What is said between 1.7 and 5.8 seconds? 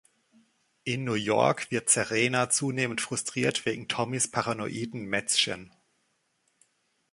Serena zunehmend frustriert wegen Tommys paranoiden Mätzchen.